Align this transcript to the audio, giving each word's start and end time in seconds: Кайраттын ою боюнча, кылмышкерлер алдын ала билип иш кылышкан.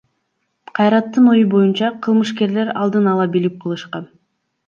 Кайраттын 0.77 1.25
ою 1.33 1.45
боюнча, 1.51 1.89
кылмышкерлер 2.03 2.73
алдын 2.81 3.05
ала 3.13 3.27
билип 3.35 3.53
иш 3.57 3.61
кылышкан. 3.63 4.05